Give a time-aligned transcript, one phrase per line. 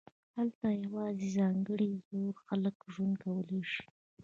[0.35, 3.85] هلته یوازې ځانګړي زړور خلک ژوند کولی شي